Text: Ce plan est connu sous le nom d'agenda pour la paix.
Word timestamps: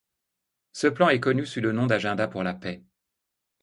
Ce 0.71 0.87
plan 0.87 1.09
est 1.09 1.19
connu 1.19 1.45
sous 1.45 1.61
le 1.61 1.73
nom 1.73 1.85
d'agenda 1.85 2.27
pour 2.27 2.41
la 2.41 2.55
paix. 2.55 2.81